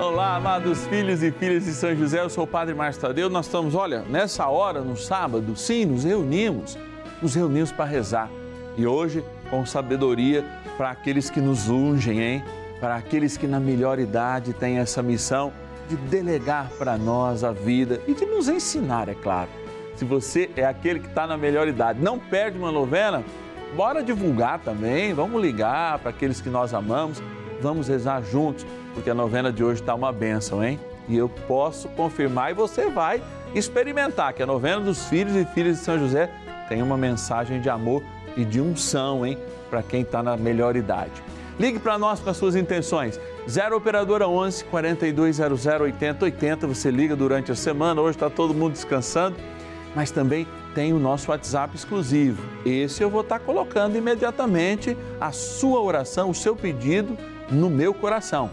[0.00, 3.28] Olá, amados filhos e filhas de São José, eu sou o Padre Márcio Tadeu.
[3.28, 6.78] Nós estamos, olha, nessa hora, no sábado, sim, nos reunimos,
[7.20, 8.30] nos reunimos para rezar.
[8.78, 10.42] E hoje, com sabedoria,
[10.78, 12.44] para aqueles que nos ungem, hein?
[12.80, 15.52] Para aqueles que na melhor idade têm essa missão
[15.86, 19.50] de delegar para nós a vida e de nos ensinar, é claro.
[19.96, 23.22] Se você é aquele que está na melhor idade, não perde uma novena,
[23.76, 27.22] bora divulgar também, vamos ligar para aqueles que nós amamos,
[27.60, 28.64] vamos rezar juntos
[28.94, 30.78] porque a novena de hoje está uma bênção, hein?
[31.08, 33.22] E eu posso confirmar e você vai
[33.54, 36.30] experimentar que a novena dos filhos e filhas de São José
[36.68, 38.02] tem uma mensagem de amor
[38.36, 39.36] e de unção, hein?
[39.68, 41.22] Para quem está na melhor idade.
[41.58, 43.20] Ligue para nós com as suas intenções.
[43.48, 46.66] 0 Operadora 11 4200 8080.
[46.66, 48.00] Você liga durante a semana.
[48.00, 49.36] Hoje está todo mundo descansando.
[49.94, 52.42] Mas também tem o nosso WhatsApp exclusivo.
[52.64, 57.16] Esse eu vou estar tá colocando imediatamente a sua oração, o seu pedido
[57.50, 58.50] no meu coração.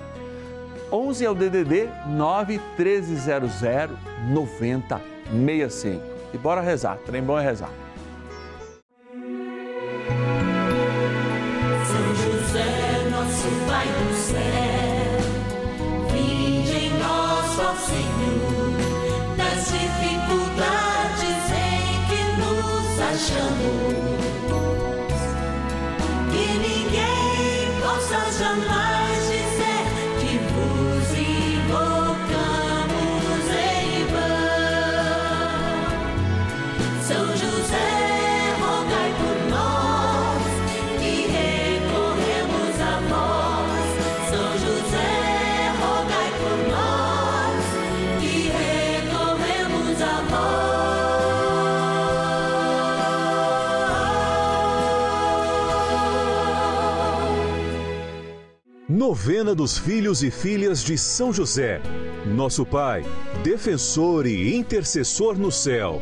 [0.91, 3.61] 11 é o DDD 9 1300
[4.29, 6.01] 9065.
[6.33, 7.71] E bora rezar, trem bom é rezar.
[11.85, 15.19] São José, nosso Pai do céu,
[16.11, 18.71] vinde em nós, ó Senhor,
[19.37, 23.97] nas dificuldades em que nos achamos.
[26.31, 28.66] Que ninguém possa jamais
[58.89, 61.81] Novena dos Filhos e Filhas de São José,
[62.25, 63.03] nosso Pai,
[63.43, 66.01] defensor e intercessor no céu.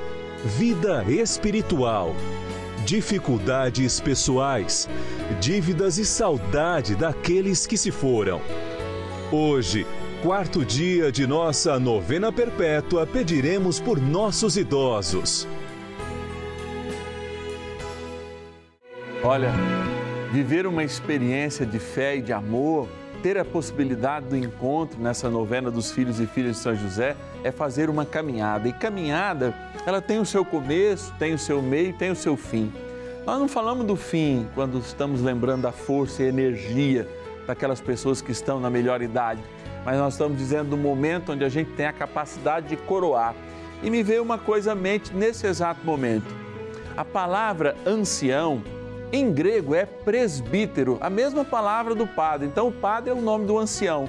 [0.45, 2.15] vida espiritual,
[2.83, 4.89] dificuldades pessoais,
[5.39, 8.41] dívidas e saudade daqueles que se foram.
[9.31, 9.85] Hoje,
[10.23, 15.47] quarto dia de nossa novena perpétua, pediremos por nossos idosos.
[19.23, 19.51] Olha,
[20.31, 22.89] viver uma experiência de fé e de amor
[23.21, 27.51] ter a possibilidade do encontro nessa novena dos filhos e filhas de São José é
[27.51, 28.67] fazer uma caminhada.
[28.67, 29.53] E caminhada,
[29.85, 32.71] ela tem o seu começo, tem o seu meio, tem o seu fim.
[33.25, 37.07] Nós não falamos do fim quando estamos lembrando da força e energia
[37.45, 39.41] daquelas pessoas que estão na melhor idade,
[39.85, 43.35] mas nós estamos dizendo do momento onde a gente tem a capacidade de coroar.
[43.83, 46.35] E me veio uma coisa à mente nesse exato momento.
[46.95, 48.61] A palavra ancião
[49.11, 52.47] em grego é presbítero, a mesma palavra do padre.
[52.47, 54.07] Então, o padre é o nome do ancião.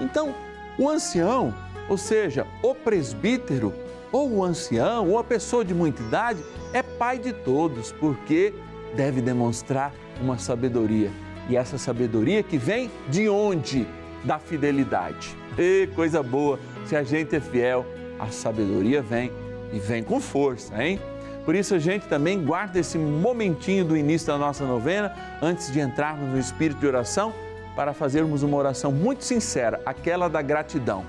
[0.00, 0.34] Então,
[0.78, 1.54] o ancião,
[1.88, 3.72] ou seja, o presbítero,
[4.10, 6.42] ou o ancião, ou a pessoa de muita idade,
[6.72, 8.54] é pai de todos, porque
[8.94, 11.10] deve demonstrar uma sabedoria.
[11.48, 13.86] E essa sabedoria que vem de onde?
[14.24, 15.36] Da fidelidade.
[15.58, 17.84] E coisa boa, se a gente é fiel,
[18.18, 19.30] a sabedoria vem
[19.72, 21.00] e vem com força, hein?
[21.44, 25.80] Por isso a gente também guarda esse momentinho do início da nossa novena, antes de
[25.80, 27.32] entrarmos no espírito de oração,
[27.74, 31.04] para fazermos uma oração muito sincera, aquela da gratidão.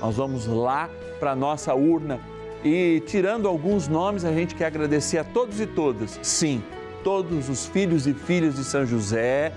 [0.00, 2.20] Nós vamos lá para a nossa urna
[2.62, 6.62] e, tirando alguns nomes, a gente quer agradecer a todos e todas, sim,
[7.02, 9.52] todos os filhos e filhas de São José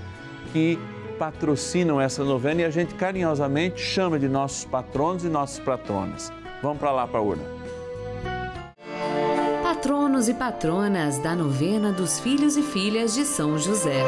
[0.51, 0.79] que
[1.19, 6.31] patrocinam essa novena e a gente carinhosamente chama de nossos patronos e nossas patronas.
[6.61, 7.56] Vamos para lá para a urna
[10.17, 14.03] patronos e patronas da novena dos filhos e filhas de São José.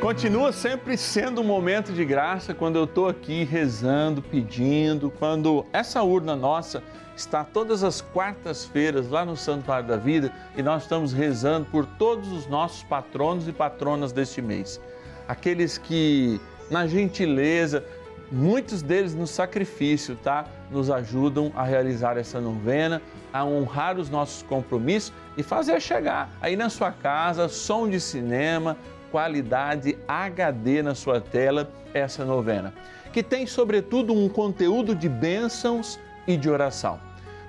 [0.00, 6.02] Continua sempre sendo um momento de graça quando eu estou aqui rezando, pedindo, quando essa
[6.02, 6.80] urna nossa
[7.16, 12.30] está todas as quartas-feiras lá no Santuário da Vida e nós estamos rezando por todos
[12.30, 14.80] os nossos patronos e patronas deste mês.
[15.26, 17.84] Aqueles que, na gentileza,
[18.34, 20.46] muitos deles no sacrifício, tá?
[20.70, 23.00] Nos ajudam a realizar essa novena,
[23.32, 28.76] a honrar os nossos compromissos e fazer chegar aí na sua casa som de cinema,
[29.10, 32.74] qualidade HD na sua tela essa novena,
[33.12, 36.98] que tem sobretudo um conteúdo de bênçãos e de oração.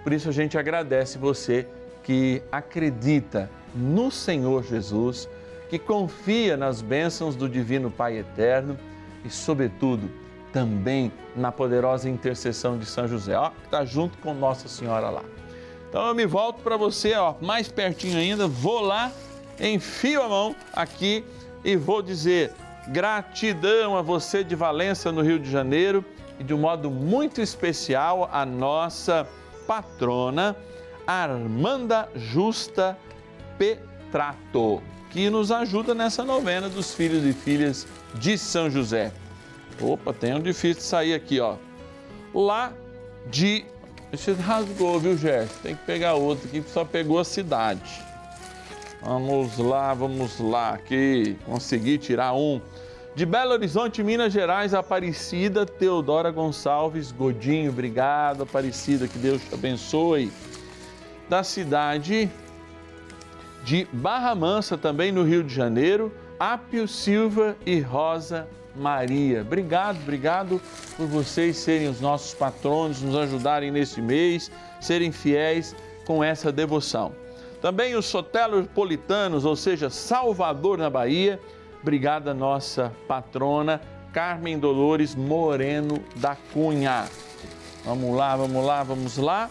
[0.03, 1.67] Por isso a gente agradece você
[2.03, 5.27] que acredita no Senhor Jesus,
[5.67, 8.77] que confia nas bênçãos do Divino Pai Eterno
[9.25, 10.07] e, sobretudo,
[10.55, 15.21] também na poderosa intercessão de São José, ó, que está junto com Nossa Senhora lá.
[15.89, 19.11] Então eu me volto para você, ó, mais pertinho ainda, vou lá,
[19.59, 21.25] enfio a mão aqui
[21.61, 22.53] e vou dizer
[22.87, 26.05] gratidão a você de Valença, no Rio de Janeiro,
[26.39, 29.27] e de um modo muito especial a nossa
[29.67, 30.55] patrona
[31.05, 32.97] Armanda Justa
[33.57, 39.11] Petrato, que nos ajuda nessa novena dos filhos e filhas de São José.
[39.81, 41.55] Opa, tem um difícil de sair aqui, ó.
[42.33, 42.73] Lá
[43.27, 43.65] de.
[44.11, 45.53] Você rasgou, viu, Gerson?
[45.61, 48.03] Tem que pegar outro aqui que só pegou a cidade.
[49.01, 51.37] Vamos lá, vamos lá, aqui.
[51.45, 52.61] Consegui tirar um.
[53.13, 57.71] De Belo Horizonte, Minas Gerais, Aparecida Teodora Gonçalves Godinho.
[57.71, 60.31] Obrigado, Aparecida, que Deus te abençoe.
[61.29, 62.29] Da cidade
[63.63, 69.41] de Barra Mansa, também no Rio de Janeiro, Apio Silva e Rosa Maria.
[69.41, 70.61] Obrigado, obrigado
[70.95, 75.75] por vocês serem os nossos patronos, nos ajudarem nesse mês, serem fiéis
[76.05, 77.13] com essa devoção.
[77.61, 81.39] Também os soteropolitanos, ou seja, Salvador na Bahia.
[81.81, 83.81] Obrigada, nossa patrona
[84.13, 87.05] Carmen Dolores Moreno da Cunha.
[87.83, 89.49] Vamos lá, vamos lá, vamos lá.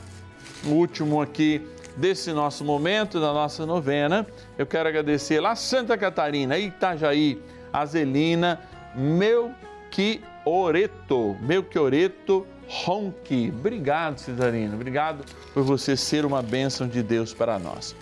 [0.65, 1.61] O último aqui
[1.97, 7.41] desse nosso momento, da nossa novena, eu quero agradecer lá Santa Catarina, Itajaí,
[7.73, 8.61] Azelina,
[8.96, 13.52] Melchioreto, Melchioreto Ronque.
[13.56, 17.94] Obrigado, Cidarina, obrigado por você ser uma bênção de Deus para nós.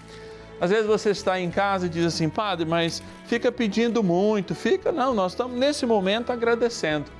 [0.61, 4.93] Às vezes você está em casa e diz assim, padre, mas fica pedindo muito, fica.
[4.93, 7.11] Não, nós estamos nesse momento agradecendo,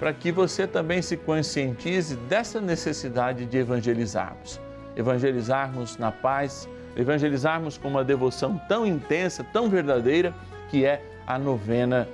[0.00, 4.60] para que você também se conscientize dessa necessidade de evangelizarmos.
[4.96, 10.34] Evangelizarmos na paz, evangelizarmos com uma devoção tão intensa, tão verdadeira,
[10.68, 12.08] que é a novena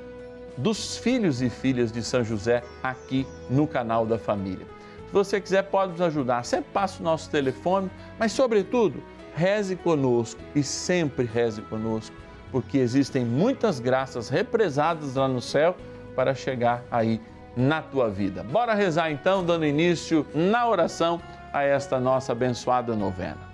[0.59, 4.67] dos filhos e filhas de São José aqui no canal da família.
[5.07, 6.45] Se você quiser, pode nos ajudar.
[6.45, 9.03] Sempre passa o nosso telefone, mas, sobretudo,
[9.35, 12.15] reze conosco e sempre reze conosco,
[12.51, 15.77] porque existem muitas graças represadas lá no céu
[16.15, 17.21] para chegar aí
[17.57, 18.43] na tua vida.
[18.43, 21.21] Bora rezar então, dando início na oração
[21.53, 23.49] a esta nossa abençoada novena.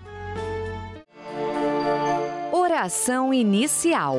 [2.52, 4.18] Oração inicial.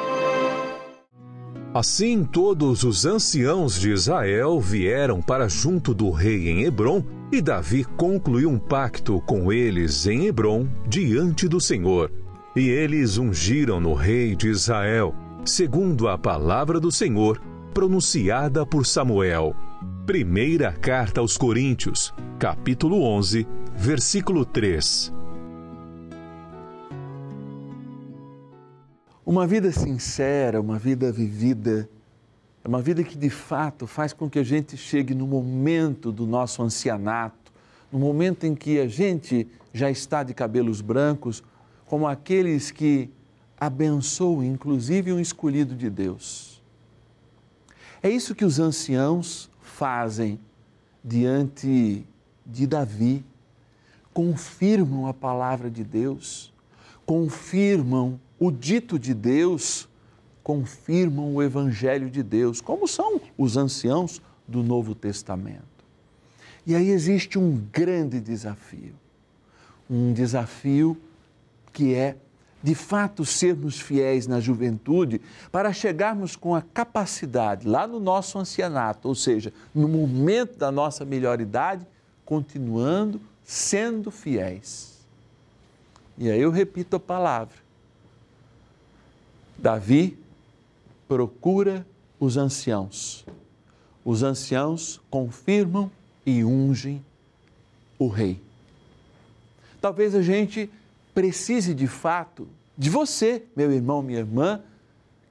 [1.73, 7.01] Assim todos os anciãos de Israel vieram para junto do rei em Hebron,
[7.31, 12.11] e Davi concluiu um pacto com eles em Hebron diante do Senhor.
[12.57, 17.41] E eles ungiram no rei de Israel, segundo a palavra do Senhor,
[17.73, 19.55] pronunciada por Samuel.
[20.05, 23.47] Primeira carta aos Coríntios, capítulo 11,
[23.77, 25.20] versículo 3.
[29.23, 31.87] Uma vida sincera, uma vida vivida,
[32.63, 36.25] é uma vida que de fato faz com que a gente chegue no momento do
[36.25, 37.51] nosso ancianato,
[37.91, 41.43] no momento em que a gente já está de cabelos brancos,
[41.85, 43.11] como aqueles que
[43.59, 46.59] abençoam, inclusive um escolhido de Deus.
[48.01, 50.39] É isso que os anciãos fazem
[51.03, 52.03] diante
[52.43, 53.23] de Davi,
[54.11, 56.51] confirmam a palavra de Deus,
[57.05, 59.87] confirmam o dito de Deus,
[60.41, 65.61] confirmam o evangelho de Deus, como são os anciãos do Novo Testamento.
[66.65, 68.95] E aí existe um grande desafio,
[69.87, 70.97] um desafio
[71.71, 72.17] que é,
[72.63, 75.21] de fato, sermos fiéis na juventude
[75.51, 81.05] para chegarmos com a capacidade, lá no nosso ancianato, ou seja, no momento da nossa
[81.05, 81.85] melhor idade,
[82.25, 84.99] continuando sendo fiéis.
[86.17, 87.60] E aí eu repito a palavra.
[89.61, 90.17] Davi
[91.07, 91.85] procura
[92.19, 93.25] os anciãos.
[94.03, 95.91] Os anciãos confirmam
[96.25, 97.03] e ungem
[97.99, 98.41] o rei.
[99.79, 100.69] Talvez a gente
[101.13, 104.61] precise de fato de você, meu irmão, minha irmã,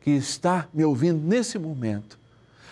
[0.00, 2.18] que está me ouvindo nesse momento,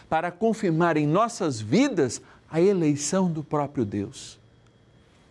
[0.08, 4.38] para confirmar em nossas vidas a eleição do próprio Deus.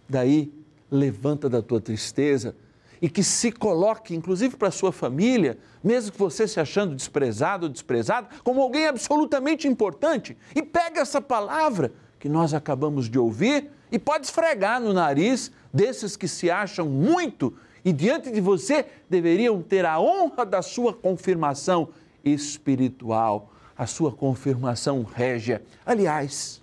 [0.08, 0.52] Daí,
[0.92, 2.56] levanta da tua tristeza
[3.02, 7.66] e que se coloque, inclusive para a sua família, mesmo que você se achando desprezado
[7.66, 13.70] ou desprezado, como alguém absolutamente importante, e pega essa palavra que nós acabamos de ouvir
[13.92, 17.54] e pode esfregar no nariz desses que se acham muito
[17.86, 21.90] e diante de você deveriam ter a honra da sua confirmação
[22.24, 25.64] espiritual, a sua confirmação régia.
[25.86, 26.62] Aliás,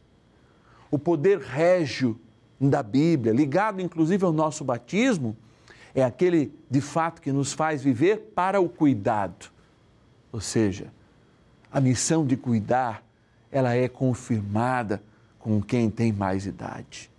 [0.90, 2.20] o poder régio
[2.60, 5.36] da Bíblia, ligado inclusive ao nosso batismo,
[5.94, 9.46] é aquele de fato que nos faz viver para o cuidado.
[10.32, 10.92] Ou seja,
[11.70, 13.02] a missão de cuidar,
[13.50, 15.02] ela é confirmada
[15.38, 17.10] com quem tem mais idade.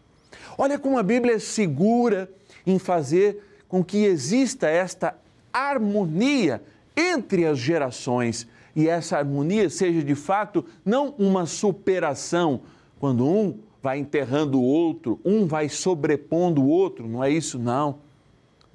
[0.57, 2.29] Olha como a Bíblia é segura
[2.65, 5.15] em fazer com que exista esta
[5.53, 6.61] harmonia
[6.95, 12.61] entre as gerações e essa harmonia seja de fato não uma superação,
[12.99, 17.99] quando um vai enterrando o outro, um vai sobrepondo o outro, não é isso não.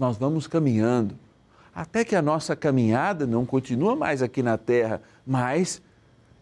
[0.01, 1.15] Nós vamos caminhando
[1.75, 5.83] até que a nossa caminhada não continua mais aqui na terra, mas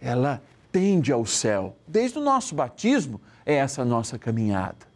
[0.00, 1.74] ela tende ao céu.
[1.84, 4.86] Desde o nosso batismo é essa nossa caminhada.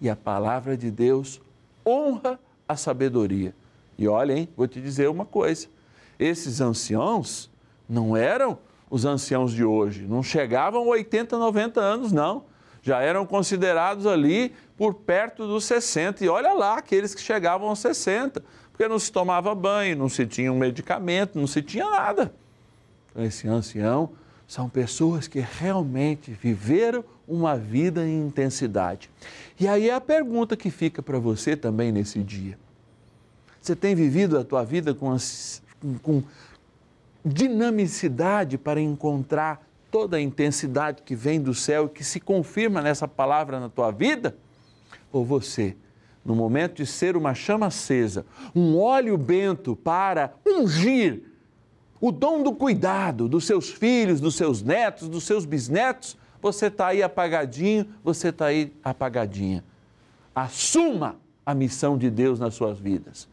[0.00, 1.40] E a palavra de Deus
[1.84, 2.38] honra
[2.68, 3.52] a sabedoria.
[3.98, 5.66] E olha, hein, vou te dizer uma coisa:
[6.20, 7.50] esses anciãos
[7.88, 12.44] não eram os anciãos de hoje, não chegavam a 80, 90 anos, não.
[12.88, 16.24] Já eram considerados ali por perto dos 60.
[16.24, 18.42] E olha lá, aqueles que chegavam aos 60,
[18.72, 22.32] porque não se tomava banho, não se tinha um medicamento, não se tinha nada.
[23.10, 24.08] Então, esse ancião
[24.46, 29.10] são pessoas que realmente viveram uma vida em intensidade.
[29.60, 32.58] E aí é a pergunta que fica para você também nesse dia.
[33.60, 35.14] Você tem vivido a tua vida com,
[36.02, 36.22] com
[37.22, 43.08] dinamicidade para encontrar toda a intensidade que vem do céu e que se confirma nessa
[43.08, 44.36] palavra na tua vida?
[45.12, 45.76] Ou você,
[46.24, 51.22] no momento de ser uma chama acesa, um óleo bento para ungir
[52.00, 56.88] o dom do cuidado dos seus filhos, dos seus netos, dos seus bisnetos, você está
[56.88, 59.64] aí apagadinho, você está aí apagadinha.
[60.34, 63.28] Assuma a missão de Deus nas suas vidas.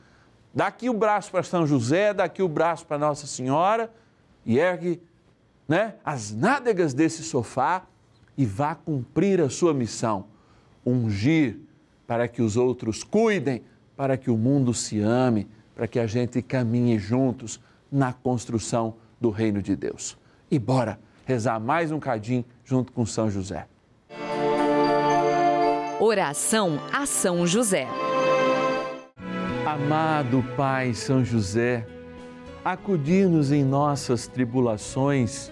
[0.54, 3.92] Dá aqui o braço para São José, dá aqui o braço para Nossa Senhora
[4.46, 5.02] e ergue
[5.68, 7.86] né, as nádegas desse sofá
[8.38, 10.26] e vá cumprir a sua missão.
[10.86, 11.60] Ungir
[12.06, 13.64] para que os outros cuidem,
[13.96, 17.60] para que o mundo se ame, para que a gente caminhe juntos
[17.92, 20.18] na construção do reino de Deus.
[20.50, 23.68] E bora rezar mais um cadinho junto com São José.
[26.00, 27.88] Oração a São José.
[29.66, 31.88] Amado Pai São José,
[32.64, 35.52] acudir-nos em nossas tribulações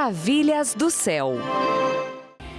[0.00, 1.34] Maravilhas do céu.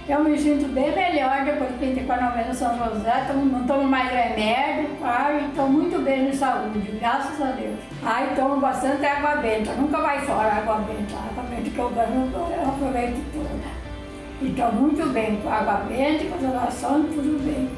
[0.08, 3.82] Eu me sinto bem melhor depois que entrei com a novena São José, não tomo
[3.82, 7.80] mais remédio, pai, estou muito bem de saúde, graças a Deus.
[8.04, 12.30] Ai, tomo bastante água benta, nunca vai fora água benta, água benta que eu ganho,
[12.32, 14.48] eu aproveito toda.
[14.48, 17.68] Estou muito bem com água benta, com orações, tudo bem.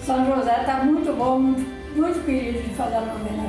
[0.00, 3.48] São José está muito bom, muito, muito querido de fazer a novena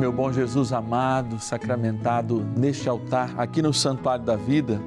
[0.00, 4.80] Meu bom Jesus amado, sacramentado neste altar, aqui no Santuário da Vida,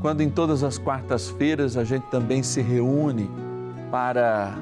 [0.00, 3.30] quando em todas as quartas-feiras a gente também se reúne
[3.88, 4.52] para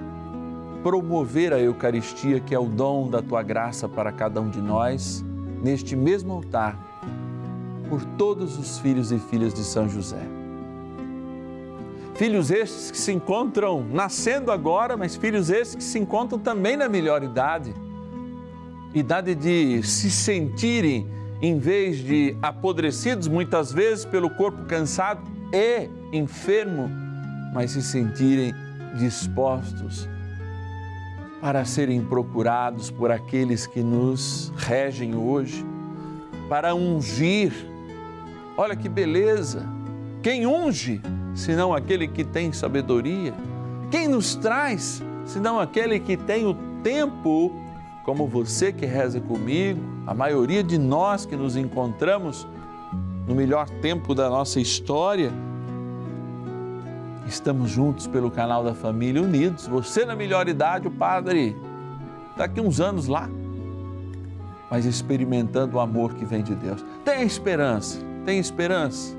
[0.83, 5.25] promover a Eucaristia, que é o dom da tua graça para cada um de nós,
[5.63, 6.79] neste mesmo altar,
[7.89, 10.21] por todos os filhos e filhas de São José.
[12.17, 16.87] Filhos estes que se encontram nascendo agora, mas filhos estes que se encontram também na
[16.87, 17.75] melhor idade
[18.95, 21.09] idade de se sentirem,
[21.43, 25.21] em vez de apodrecidos muitas vezes pelo corpo cansado
[25.53, 26.89] e enfermo,
[27.53, 28.55] mas se sentirem
[28.97, 30.09] dispostos
[31.41, 35.65] para serem procurados por aqueles que nos regem hoje,
[36.49, 37.53] para ungir.
[38.57, 39.67] Olha que beleza!
[40.23, 41.03] Quem unge,
[41.35, 43.35] senão aquele que tem sabedoria?
[43.91, 47.53] Quem nos traz, senão aquele que tem o tempo
[48.05, 52.47] como você que reza comigo, a maioria de nós que nos encontramos
[53.27, 55.33] no melhor tempo da nossa história,
[57.27, 59.67] estamos juntos pelo canal da Família Unidos.
[59.67, 61.57] Você na melhor idade, o Padre,
[62.37, 63.29] daqui uns anos lá,
[64.71, 66.85] mas experimentando o amor que vem de Deus.
[67.07, 69.17] Tenha esperança, tenha esperança,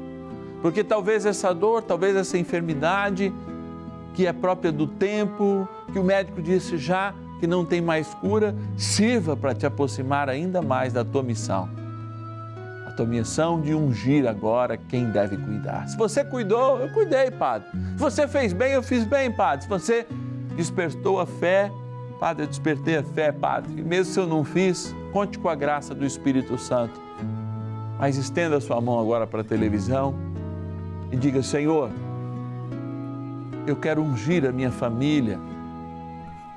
[0.61, 3.33] porque talvez essa dor, talvez essa enfermidade
[4.13, 8.55] que é própria do tempo, que o médico disse já que não tem mais cura,
[8.77, 11.69] sirva para te aproximar ainda mais da tua missão.
[12.87, 15.87] A tua missão de ungir agora quem deve cuidar.
[15.87, 17.67] Se você cuidou, eu cuidei, Padre.
[17.71, 19.63] Se você fez bem, eu fiz bem, Padre.
[19.63, 20.07] Se você
[20.55, 21.71] despertou a fé,
[22.19, 23.73] Padre, eu despertei a fé, Padre.
[23.77, 26.99] E mesmo se eu não fiz, conte com a graça do Espírito Santo.
[27.99, 30.15] Mas estenda a sua mão agora para a televisão
[31.11, 31.89] e diga: Senhor,
[33.67, 35.39] eu quero ungir a minha família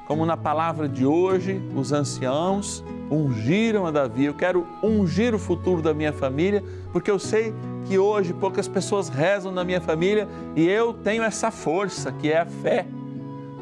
[0.08, 5.82] como na palavra de hoje, os anciãos ungiram a Davi, eu quero ungir o futuro
[5.82, 10.66] da minha família, porque eu sei que hoje poucas pessoas rezam na minha família e
[10.66, 12.86] eu tenho essa força que é a fé.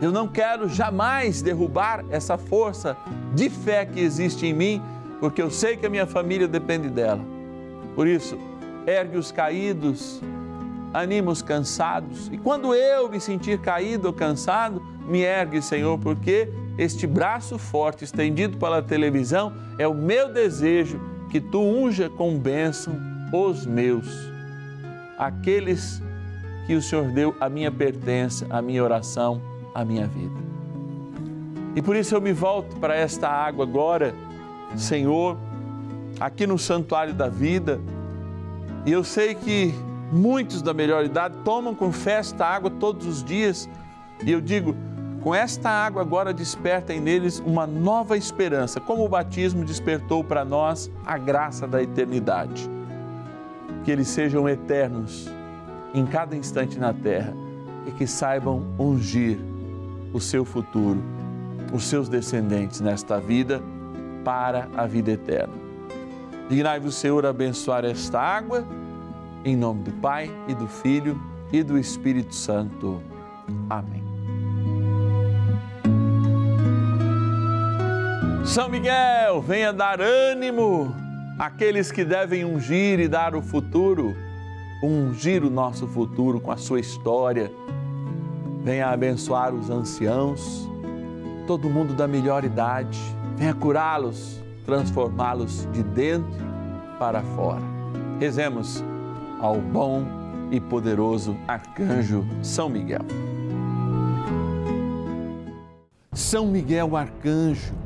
[0.00, 2.96] Eu não quero jamais derrubar essa força
[3.34, 4.82] de fé que existe em mim,
[5.18, 7.24] porque eu sei que a minha família depende dela.
[7.96, 8.38] Por isso,
[8.86, 10.22] ergue os caídos,
[10.94, 12.28] anima os cansados.
[12.32, 18.04] E quando eu me sentir caído ou cansado, me ergue, Senhor, porque este braço forte
[18.04, 22.94] estendido pela televisão é o meu desejo que tu unja com bênção
[23.32, 24.08] os meus,
[25.18, 26.02] aqueles
[26.66, 29.40] que o Senhor deu a minha pertença, a minha oração,
[29.74, 30.46] a minha vida.
[31.74, 34.14] E por isso eu me volto para esta água agora,
[34.76, 35.36] Senhor,
[36.18, 37.78] aqui no santuário da vida.
[38.84, 39.74] E eu sei que
[40.10, 43.68] muitos da melhor idade tomam com fé esta água todos os dias.
[44.24, 44.74] E eu digo,
[45.26, 50.88] com esta água agora despertem neles uma nova esperança, como o batismo despertou para nós
[51.04, 52.70] a graça da eternidade.
[53.84, 55.28] Que eles sejam eternos
[55.92, 57.34] em cada instante na terra
[57.88, 59.36] e que saibam ungir
[60.12, 61.02] o seu futuro,
[61.72, 63.60] os seus descendentes nesta vida
[64.24, 65.54] para a vida eterna.
[66.48, 68.64] Dignai-vos, Senhor, abençoar esta água,
[69.44, 71.20] em nome do Pai e do Filho
[71.52, 73.02] e do Espírito Santo.
[73.68, 74.05] Amém.
[78.46, 80.94] São Miguel, venha dar ânimo
[81.36, 84.16] àqueles que devem ungir e dar o futuro,
[84.80, 87.52] ungir o nosso futuro com a sua história.
[88.62, 90.66] Venha abençoar os anciãos,
[91.46, 92.98] todo mundo da melhor idade.
[93.36, 96.46] Venha curá-los, transformá-los de dentro
[97.00, 97.62] para fora.
[98.20, 98.82] Rezemos
[99.40, 100.04] ao bom
[100.52, 103.04] e poderoso arcanjo São Miguel.
[106.12, 107.85] São Miguel, arcanjo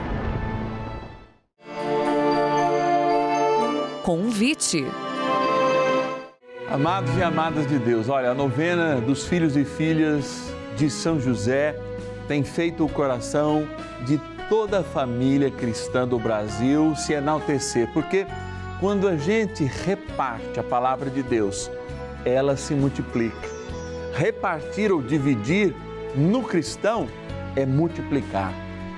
[4.03, 4.83] Convite.
[6.67, 11.79] Amados e amadas de Deus, olha, a novena dos filhos e filhas de São José
[12.27, 13.67] tem feito o coração
[14.07, 18.25] de toda a família cristã do Brasil se enaltecer, porque
[18.79, 21.69] quando a gente reparte a palavra de Deus,
[22.25, 23.49] ela se multiplica.
[24.15, 25.75] Repartir ou dividir
[26.15, 27.07] no cristão
[27.55, 28.51] é multiplicar.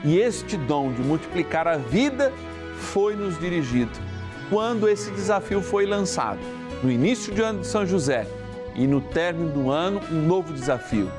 [0.06, 2.32] E este dom de multiplicar a vida
[2.78, 4.13] foi nos dirigido
[4.54, 6.38] quando esse desafio foi lançado.
[6.84, 8.28] No início do ano de São José
[8.76, 11.12] e no término do ano, um novo desafio: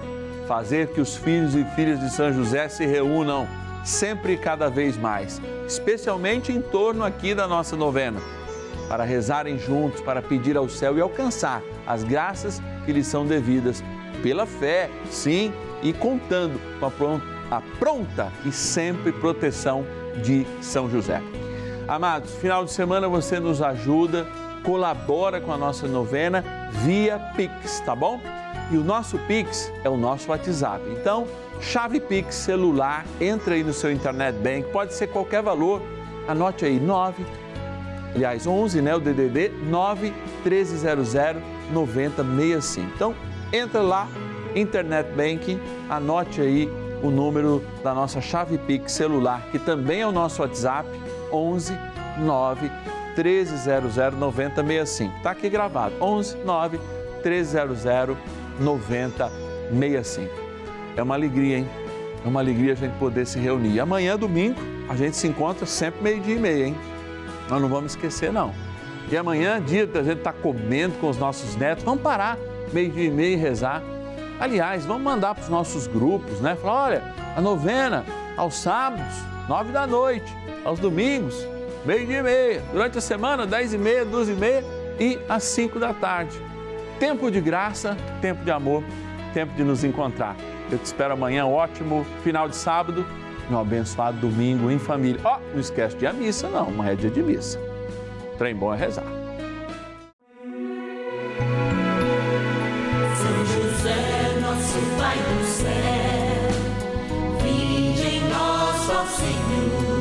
[0.46, 3.48] fazer que os filhos e filhas de São José se reúnam
[3.84, 8.20] sempre e cada vez mais, especialmente em torno aqui da nossa novena,
[8.88, 13.82] para rezarem juntos, para pedir ao céu e alcançar as graças que lhes são devidas
[14.22, 19.84] pela fé, sim, e contando com a pronta, a pronta e sempre proteção
[20.22, 21.20] de São José.
[21.86, 24.26] Amados, final de semana você nos ajuda,
[24.64, 26.42] colabora com a nossa novena
[26.84, 28.18] via Pix, tá bom?
[28.70, 30.82] E o nosso Pix é o nosso WhatsApp.
[30.90, 31.26] Então,
[31.60, 35.82] chave Pix celular, entra aí no seu internet bank, pode ser qualquer valor.
[36.26, 37.24] Anote aí 9
[38.14, 40.12] aliás 11, né, o DDD 9
[40.44, 42.90] 1300 9065.
[42.94, 43.14] Então,
[43.52, 44.08] entra lá,
[44.54, 46.68] internet banking, anote aí
[47.02, 50.88] o número da nossa chave Pix celular, que também é o nosso WhatsApp
[51.34, 51.76] 11
[52.18, 52.70] 9
[53.16, 55.16] 1300 9065.
[55.16, 55.94] Está aqui gravado.
[56.00, 56.78] 11 9
[57.24, 58.16] 1300
[58.60, 60.30] 9065.
[60.96, 61.68] É uma alegria, hein?
[62.24, 63.80] É uma alegria a gente poder se reunir.
[63.80, 66.76] Amanhã, domingo, a gente se encontra sempre meio-dia e meia, hein?
[67.48, 68.52] Nós não vamos esquecer, não.
[69.10, 72.38] E amanhã, dia da gente estar tá comendo com os nossos netos, vamos parar
[72.72, 73.82] meio-dia e meia e rezar.
[74.40, 76.56] Aliás, vamos mandar para os nossos grupos, né?
[76.56, 77.02] Falar, olha,
[77.36, 78.04] a novena
[78.36, 79.14] aos sábados,
[79.48, 80.32] nove da noite
[80.64, 81.46] aos domingos,
[81.84, 84.64] meio-dia e meia, durante a semana, dez e meia, duas e meia
[84.98, 86.36] e às cinco da tarde.
[86.98, 88.82] Tempo de graça, tempo de amor,
[89.32, 90.36] tempo de nos encontrar.
[90.70, 93.04] Eu te espero amanhã, um ótimo final de sábado
[93.48, 95.20] e um abençoado domingo em família.
[95.24, 97.58] Ó, oh, não esquece de ir à missa, não, uma é dia de missa.
[98.38, 99.04] Trem bom é rezar.
[103.14, 105.43] São José, nosso Pai do
[109.24, 109.93] Senhor,